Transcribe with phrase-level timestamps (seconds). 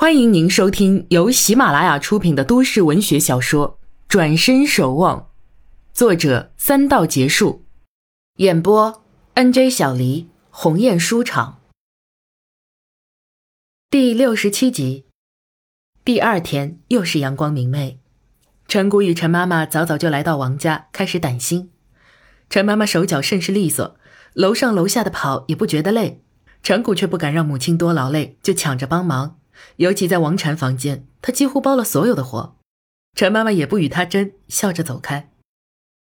[0.00, 5.18] 欢迎您收听由喜马拉雅出品的都市文学小说《转身守望》，
[5.92, 7.64] 作者三道结束，
[8.36, 9.02] 演播
[9.34, 9.68] N.J.
[9.68, 11.58] 小黎，鸿雁书场。
[13.90, 15.06] 第六十七集。
[16.04, 17.98] 第二天又是阳光明媚，
[18.68, 21.72] 陈谷与陈妈妈早早就来到王家，开始掸心。
[22.48, 23.96] 陈妈妈手脚甚是利索，
[24.34, 26.22] 楼上楼下的跑也不觉得累。
[26.62, 29.37] 陈谷却不敢让母亲多劳累，就抢着帮忙。
[29.76, 32.56] 尤其在王禅房间，他几乎包了所有的活。
[33.14, 35.30] 陈妈妈也不与他争，笑着走开。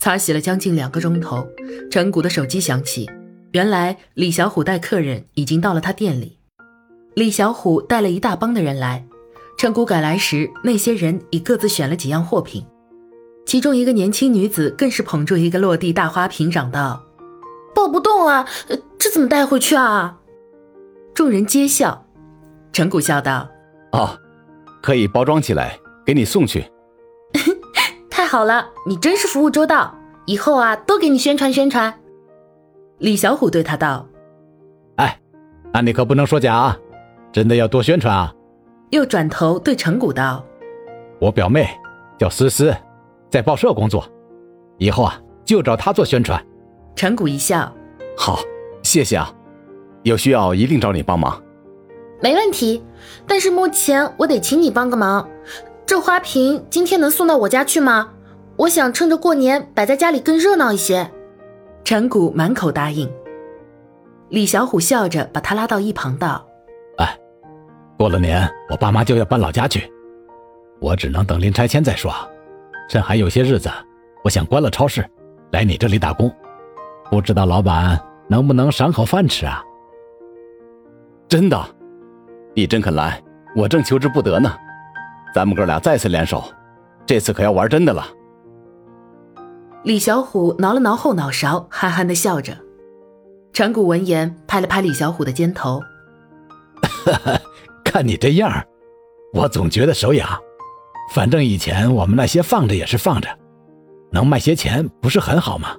[0.00, 1.46] 擦洗了将近两个钟头，
[1.90, 3.08] 陈谷的手机响起，
[3.52, 6.38] 原来李小虎带客人已经到了他店里。
[7.14, 9.06] 李小虎带了一大帮的人来，
[9.56, 12.66] 陈谷赶来时，那些人已各自选了几样货品，
[13.46, 17.06] 其中一个年轻女子更是捧住一个落地大花瓶，嚷道
[17.74, 18.46] ：“抱不动啊，
[18.98, 20.18] 这怎么带回去啊？”
[21.14, 22.05] 众人皆笑。
[22.76, 23.48] 陈谷笑道
[23.92, 24.10] ：“哦，
[24.82, 26.70] 可以包装起来给你送去。
[28.10, 31.98] 太好了，你真是服务周到，以后啊多给你宣传宣传。”
[33.00, 34.06] 李小虎对他道
[34.96, 35.18] ：“哎，
[35.72, 36.76] 那你可不能说假啊，
[37.32, 38.30] 真的要多宣传啊。”
[38.92, 40.44] 又转头对陈谷道
[41.18, 41.66] ：“我表妹
[42.18, 42.76] 叫思思，
[43.30, 44.06] 在报社工作，
[44.76, 46.38] 以后啊就找她做宣传。”
[46.94, 47.74] 陈谷一笑
[48.18, 48.38] ：“好，
[48.82, 49.32] 谢谢啊，
[50.02, 51.42] 有需要一定找你帮忙。”
[52.20, 52.82] 没问题，
[53.26, 55.28] 但是目前我得请你帮个忙。
[55.84, 58.10] 这花瓶今天能送到我家去吗？
[58.56, 61.10] 我想趁着过年摆在家里更热闹一些。
[61.84, 63.08] 陈谷满口答应。
[64.30, 66.44] 李小虎笑着把他拉到一旁道
[66.98, 67.16] ：“哎，
[67.98, 69.92] 过了年我爸妈就要搬老家去，
[70.80, 72.10] 我只能等临拆迁再说。
[72.88, 73.70] 趁还有些日子，
[74.24, 75.04] 我想关了超市，
[75.52, 76.34] 来你这里打工。
[77.10, 79.62] 不知道老板能不能赏口饭吃啊？
[81.28, 81.62] 真的。”
[82.56, 83.22] 你真肯来，
[83.54, 84.50] 我正求之不得呢。
[85.34, 86.42] 咱们哥俩再次联手，
[87.04, 88.02] 这次可要玩真的了。
[89.84, 92.56] 李小虎挠了挠后脑勺，憨憨的笑着。
[93.52, 95.82] 陈谷闻言，拍了拍李小虎的肩头：
[97.84, 98.50] “看你这样，
[99.34, 100.26] 我总觉得手痒。
[101.12, 103.28] 反正以前我们那些放着也是放着，
[104.10, 105.76] 能卖些钱不是很好吗？”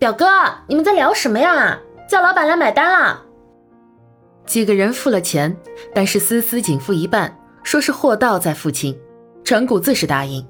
[0.00, 0.26] 表哥，
[0.66, 1.78] 你们在聊什么呀？
[2.08, 3.22] 叫老板来买单了。
[4.48, 5.54] 几个人付了钱，
[5.94, 8.96] 但是思思仅付一半，说是货到再付清。
[9.44, 10.44] 陈谷自是答应。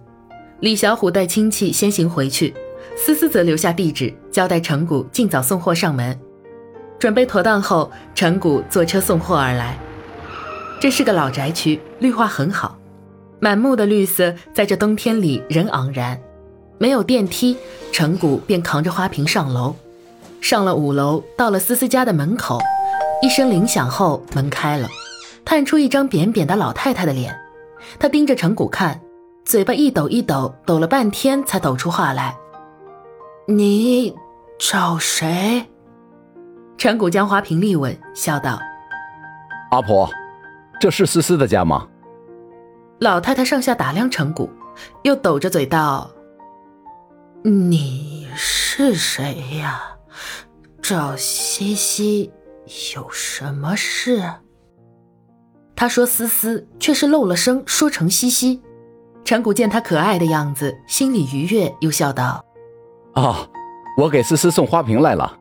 [0.60, 2.54] 李小虎带亲戚先行回去，
[2.96, 6.16] 思思则留下地址，交代陈谷尽早送货上门。
[6.96, 9.76] 准备妥当后，陈谷坐车送货而来。
[10.80, 12.78] 这是个老宅区，绿化很好，
[13.40, 16.20] 满目的绿色在这冬天里仍盎然。
[16.78, 17.56] 没有电梯，
[17.90, 19.74] 陈谷便扛着花瓶上楼。
[20.40, 22.60] 上了五楼，到了思思家的门口。
[23.20, 24.88] 一声铃响后，门开了，
[25.44, 27.36] 探出一张扁扁的老太太的脸。
[27.98, 29.00] 她盯着陈谷看，
[29.44, 32.36] 嘴巴一抖一抖，抖了半天才抖出话来
[33.48, 34.14] ：“你
[34.58, 35.66] 找谁？”
[36.78, 38.60] 陈谷将花瓶立稳，笑道
[39.72, 40.08] ：“阿婆，
[40.78, 41.88] 这是思思的家吗？”
[43.00, 44.48] 老太太上下打量陈谷，
[45.02, 46.08] 又抖着嘴道
[47.42, 49.82] ：“你是谁呀？
[50.80, 52.32] 找西西。”
[52.94, 54.22] 有什么事？
[55.74, 58.62] 他说：“思思，却是漏了声，说成西西。”
[59.24, 62.44] 陈谷见他可爱的样子，心里愉悦，又笑道
[63.14, 63.48] ：“哦，
[63.96, 65.38] 我给思思送花瓶来了。”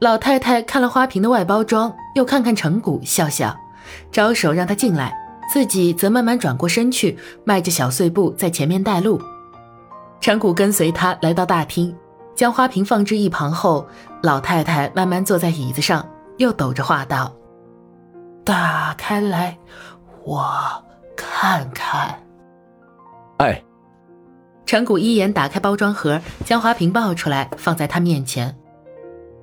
[0.00, 3.56] 老太太看了花瓶的外包装，又看看陈谷，笑笑，
[4.10, 5.14] 招手让他进来，
[5.52, 9.20] 自己则慢慢转过身去，迈着小碎步在前面带路。
[10.20, 11.94] 陈谷跟随他来到大厅，
[12.34, 13.86] 将花瓶放置一旁后，
[14.22, 16.04] 老太太慢慢坐在椅子上。
[16.38, 17.34] 又抖着话道
[18.44, 19.58] ：“打开来，
[20.24, 20.44] 我
[21.16, 22.22] 看看。”
[23.38, 23.62] 哎，
[24.66, 28.56] 陈谷一眼打开包装盒，将花瓶抱出来，放在他面前。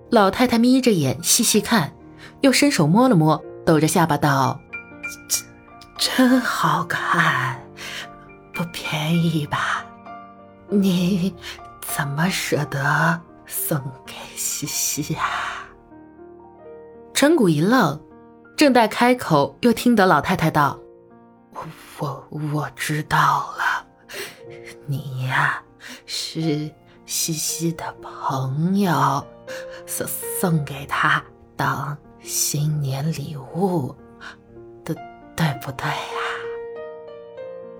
[0.09, 1.93] 老太太眯着眼细细看，
[2.41, 4.59] 又伸手摸了摸，抖着下巴道
[5.99, 7.61] ：“真好看，
[8.53, 9.85] 不便宜吧？
[10.69, 11.35] 你
[11.81, 15.19] 怎么舍得送给西西呀？”
[17.19, 17.99] 陈谷一愣，
[18.55, 20.79] 正待开口，又听得老太太道
[21.99, 23.85] ：“我我我知道了，
[24.85, 25.61] 你呀
[26.05, 26.71] 是
[27.05, 29.21] 西西的朋友，
[29.85, 30.07] 送
[30.39, 31.21] 送给他
[31.57, 33.93] 当新年礼物，
[34.85, 34.95] 对
[35.35, 35.95] 对不对呀？”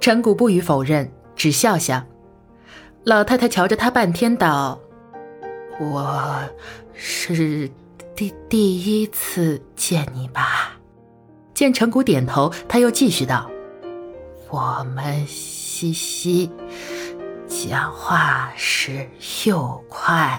[0.02, 2.04] 陈谷不予否认，只笑笑。
[3.06, 4.78] 老太太瞧着他半天，道
[5.80, 6.44] ：“我
[6.92, 7.72] 是。”
[8.20, 10.74] 第第一次见你吧，
[11.54, 13.50] 见陈谷点头，他又继续道
[14.52, 16.52] ：“我们西西
[17.48, 19.10] 讲话时
[19.46, 20.38] 又快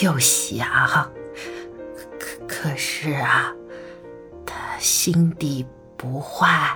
[0.00, 0.66] 又响，
[2.18, 3.52] 可可是啊，
[4.46, 5.66] 他心地
[5.98, 6.74] 不坏。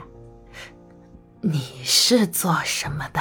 [1.41, 3.21] 你是做什么的？”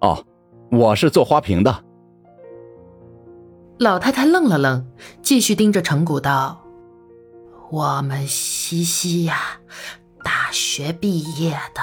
[0.00, 0.24] 哦，
[0.70, 1.84] 我是做花瓶的。
[3.78, 4.84] 老太太愣了愣，
[5.22, 6.60] 继续盯着陈谷道
[7.70, 9.60] ：“我们西西呀，
[10.24, 11.80] 大学毕业的，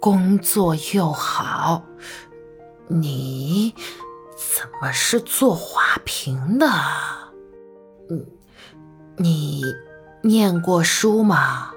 [0.00, 1.82] 工作又好，
[2.88, 3.74] 你
[4.34, 6.66] 怎么是做花瓶的？
[8.08, 8.24] 嗯，
[9.18, 9.62] 你
[10.22, 11.70] 念过书吗？”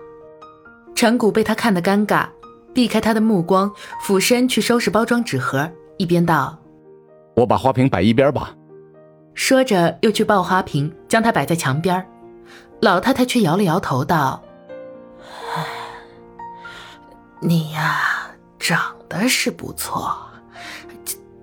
[0.95, 2.29] 陈谷被他看得尴尬。
[2.73, 3.71] 避开他的目光，
[4.01, 6.59] 俯身去收拾包装纸盒，一边道
[7.33, 8.53] ：“我把花瓶摆一边吧。”
[9.35, 12.03] 说着又去抱花瓶，将它摆在墙边。
[12.81, 14.41] 老太太却摇了摇头道
[17.41, 20.17] ：“你呀，长得是不错，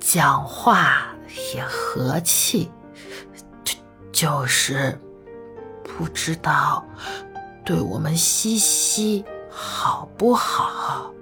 [0.00, 1.06] 讲话
[1.54, 2.70] 也和气，
[3.62, 3.74] 就
[4.10, 4.98] 就是
[5.84, 6.84] 不知道
[7.64, 11.12] 对我们西西好不好。”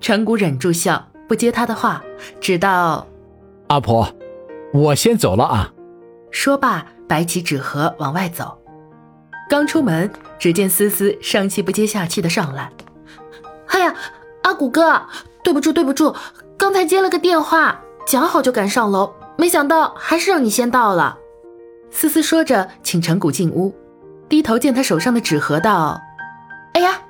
[0.00, 2.02] 陈谷忍住笑，不接他的话，
[2.40, 3.06] 只道
[3.68, 4.08] ：“阿婆，
[4.72, 5.72] 我先走了啊。”
[6.30, 8.58] 说罢，摆起纸盒往外走。
[9.48, 12.70] 刚出门，只见思思上气不接下气的上来
[13.68, 13.94] ：“哎呀，
[14.42, 15.02] 阿古哥，
[15.42, 16.14] 对不住对不住，
[16.58, 21.16] 刚才接了个电话，讲好就赶上楼，没想到还是让你先到了。”
[21.90, 23.74] 思思说着，请陈谷进屋，
[24.28, 25.98] 低头见他手上的纸盒，道
[26.74, 27.00] ：“哎呀，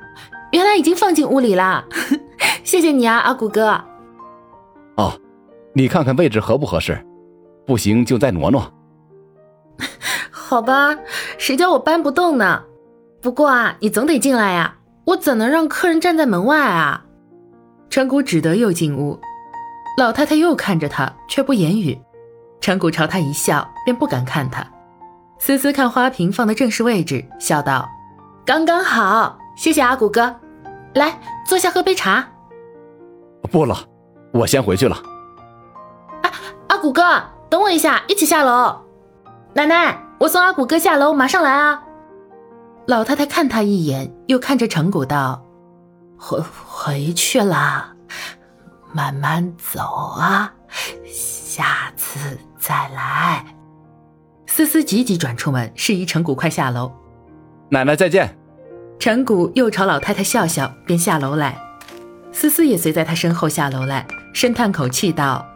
[0.52, 1.84] 原来已经放进屋里啦。
[2.62, 3.82] ”谢谢你啊，阿古哥。
[4.96, 5.12] 哦，
[5.72, 7.04] 你看看位置合不合适，
[7.68, 8.72] 不行就再挪挪。
[10.32, 10.96] 好吧，
[11.36, 12.64] 谁叫我搬不动呢？
[13.20, 14.74] 不过啊，你总得进来呀，
[15.04, 17.04] 我怎能让客人站在门外啊？
[17.90, 19.20] 陈谷只得又进屋，
[19.98, 22.00] 老太太又看着他，却不言语。
[22.58, 24.66] 陈谷朝他一笑，便不敢看他。
[25.38, 27.86] 思思看花瓶放的正是位置，笑道
[28.46, 30.34] ：“刚刚好，谢谢阿古哥。
[30.94, 32.26] 来，坐下喝杯茶。”
[33.52, 33.76] 不了，
[34.32, 34.96] 我先回去了。
[36.22, 36.32] 啊，
[36.68, 37.02] 阿古哥，
[37.50, 38.76] 等我一下，一起下楼。
[39.54, 41.82] 奶奶，我送阿古哥下楼，马上来啊。
[42.86, 45.42] 老太太看他一眼，又看着陈谷道
[46.18, 47.92] ：“回回去了，
[48.92, 49.80] 慢慢走
[50.18, 50.52] 啊，
[51.04, 53.44] 下次再来。”
[54.46, 56.90] 思思急急转出门，示意陈谷快下楼。
[57.70, 58.38] 奶奶再见。
[58.98, 61.58] 陈谷又朝老太太笑笑，便下楼来。
[62.32, 65.46] 思思也随在他身后下楼来，深叹口气道：“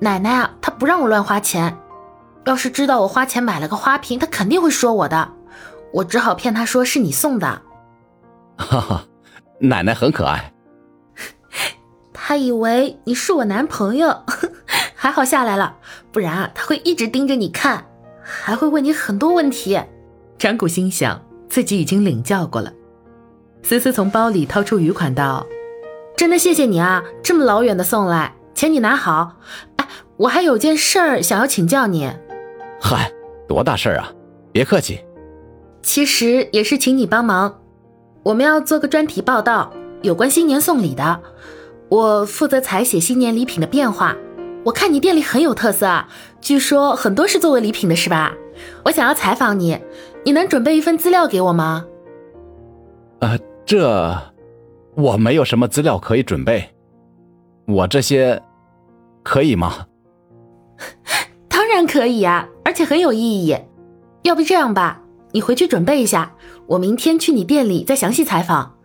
[0.00, 1.76] 奶奶啊，她不让我乱花钱。
[2.44, 5.32] 要是知道我花钱买了个花瓶，她肯定会说我的。
[5.92, 7.62] 我只好骗她说是你送的。”
[8.56, 9.04] 哈哈，
[9.60, 10.52] 奶奶很可爱。
[12.12, 14.24] 她以为你是我男朋友，
[14.94, 15.76] 还好下来了，
[16.12, 17.86] 不然啊，他会一直盯着你看，
[18.22, 19.80] 还会问你很多问题。
[20.38, 22.72] 张谷心想自己已经领教过了。
[23.62, 25.44] 思思从包里掏出余款道。
[26.16, 29.36] 真的谢谢你啊，这么老远的送来，钱你拿好。
[30.18, 32.10] 哎，我还有件事儿想要请教你。
[32.80, 33.10] 嗨，
[33.46, 34.12] 多大事儿啊，
[34.52, 35.00] 别客气。
[35.82, 37.60] 其实也是请你帮忙，
[38.24, 39.72] 我们要做个专题报道，
[40.02, 41.20] 有关新年送礼的。
[41.88, 44.14] 我负责采写新年礼品的变化。
[44.64, 46.04] 我看你店里很有特色，
[46.40, 48.34] 据说很多是作为礼品的，是吧？
[48.84, 49.78] 我想要采访你，
[50.24, 51.86] 你能准备一份资料给我吗？
[53.20, 54.16] 呃，这。
[54.96, 56.74] 我没有什么资料可以准备，
[57.68, 58.42] 我这些
[59.22, 59.86] 可以吗？
[61.78, 63.56] 当然可以呀，而且很有意义。
[64.22, 66.34] 要不这样吧，你回去准备一下，
[66.66, 68.76] 我明天去你店里再详细采访。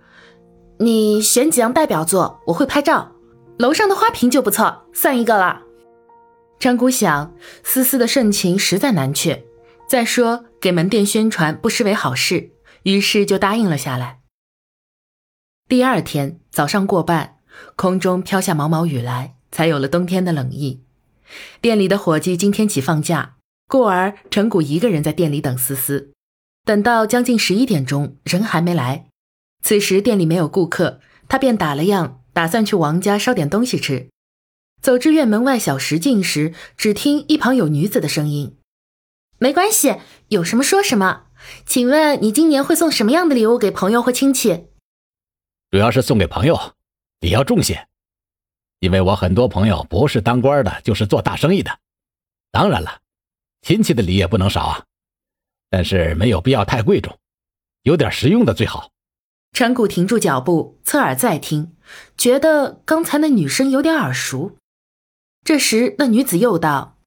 [0.78, 3.12] 你选几样代表作，我会拍照。
[3.58, 5.64] 楼上的花瓶就不错，算一个了。
[6.60, 7.34] 张姑想，
[7.64, 9.44] 思思的盛情实在难却，
[9.90, 12.52] 再说给门店宣传不失为好事，
[12.84, 14.20] 于是就答应了下来。
[15.68, 17.38] 第二天早上过半，
[17.76, 20.84] 空中飘下毛毛雨来，才有了冬天的冷意。
[21.62, 23.36] 店里的伙计今天起放假，
[23.68, 26.12] 故而陈谷一个人在店里等思思。
[26.66, 29.08] 等到将近十一点钟，人还没来。
[29.62, 34.10] 此时店里没有顾客，他便打了烊，打算去王家烧点东西吃。
[34.82, 38.58] 走至院门外小石径时，只听一旁有女子的声音
[39.40, 39.96] ：“没关系，
[40.28, 41.28] 有什么说什么。
[41.66, 44.68] 请问你今年会送什么样的礼物给朋友或亲戚？”
[45.72, 46.74] 主要是送给朋友，
[47.22, 47.88] 礼要重些，
[48.84, 51.80] 因为我很多朋友不是当官的，就是做大生意的。
[52.52, 53.00] 当然了，
[53.62, 54.84] 亲戚的礼也不能少啊，
[55.70, 57.18] 但是没有必要太贵重。
[57.84, 58.92] 有点实用的最好。
[59.54, 61.78] 陈谷停住脚步，侧耳再听，
[62.18, 64.58] 觉得刚才那女声有点耳熟。
[65.46, 66.98] 这时，那女子又道：“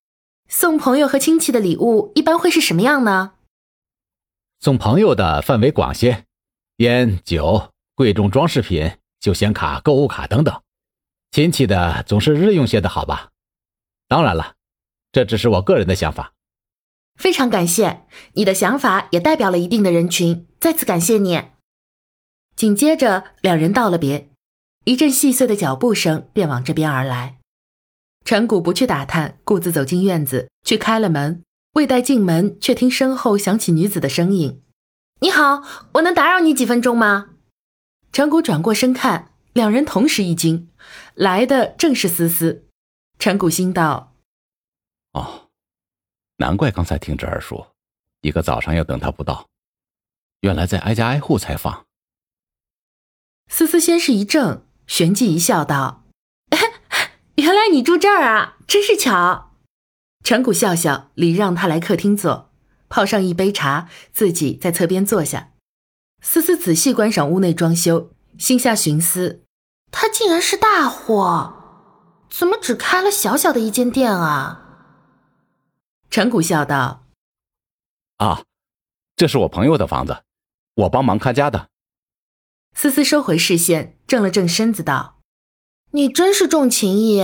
[0.48, 3.34] 送朋友和亲戚的礼物一般会是什么样呢？”
[4.60, 6.24] 送朋友的范围广些，
[6.76, 10.54] 烟酒、贵重装饰品、休闲卡、购物卡等等；
[11.36, 13.28] 亲戚的总是日用些的好吧？
[14.08, 14.54] 当然了，
[15.12, 16.32] 这只是我个人的想法。
[17.16, 21.42] 非常感谢你的想法，也代表了一定的人群，再次感谢你。
[22.56, 24.30] 紧接着，两人道了别，
[24.86, 27.36] 一阵细碎的脚步声便往这边而来。
[28.24, 31.42] 陈谷不去打探，顾自走进院子，去开了门。
[31.74, 34.62] 未待进门，却听身后响起女子的声音
[35.20, 35.62] ：“你好，
[35.92, 37.32] 我能打扰你几分钟吗？”
[38.10, 40.70] 陈谷转过身看，两人同时一惊，
[41.14, 42.66] 来的正是思思。
[43.18, 44.14] 陈谷心道
[45.12, 45.48] ：“哦，
[46.36, 47.74] 难怪刚才听侄儿说，
[48.20, 49.48] 一个早上要等他不到，
[50.40, 51.86] 原来在挨家挨户采访。”
[53.48, 56.04] 思思先是一怔，旋即一笑，道
[57.36, 59.52] ：“原来你住这儿啊，真是巧。”
[60.24, 62.50] 陈谷笑笑，礼让他来客厅坐，
[62.88, 65.52] 泡上一杯茶，自己在侧边坐下。
[66.20, 69.44] 思思仔细观赏屋内装修，心下寻思：
[69.90, 71.54] 他竟然是大货，
[72.28, 74.62] 怎么只开了小小的一间店啊？
[76.10, 77.06] 陈谷笑道
[78.18, 78.42] ：“啊，
[79.16, 80.22] 这是我朋友的房子，
[80.74, 81.68] 我帮忙看家的。”
[82.74, 85.20] 思思收回视线，正了正身子，道
[85.92, 87.22] ：“你真是重情义。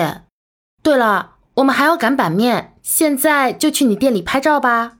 [0.82, 4.98] 对了，我们还要赶版面，现在就去你店里拍照吧。”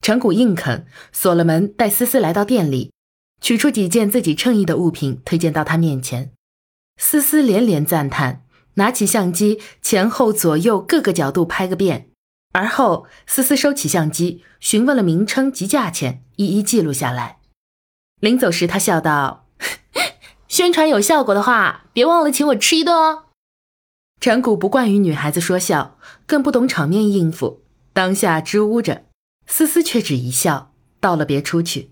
[0.00, 2.92] 陈谷硬肯，锁了门，带思思来到店里，
[3.40, 6.32] 取出几件自己称意的物品，推荐到他面前。
[6.96, 8.44] 思思连连赞叹，
[8.74, 12.10] 拿起相机，前后左右各个角度拍个遍。
[12.52, 17.38] 而后，思思收起相机，询问了名称及价钱，一一记录下来。
[18.20, 19.46] 临走时，他笑道。
[20.48, 23.24] 宣传有效果的话，别忘了请我吃一顿哦。
[24.20, 27.62] 陈谷不惯与女孩子说笑，更不懂场面应付，
[27.94, 29.06] 当下支吾着。
[29.46, 31.91] 思思却只一笑，道了别出去。